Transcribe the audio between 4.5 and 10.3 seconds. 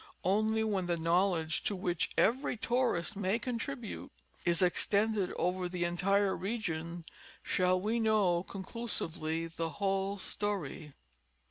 extended over the entire region shall we know conclusively the whole